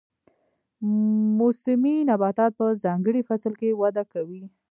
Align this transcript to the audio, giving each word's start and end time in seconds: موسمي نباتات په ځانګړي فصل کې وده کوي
موسمي 1.37 1.95
نباتات 2.09 2.51
په 2.59 2.65
ځانګړي 2.83 3.21
فصل 3.29 3.53
کې 3.61 3.77
وده 3.81 4.03
کوي 4.13 4.43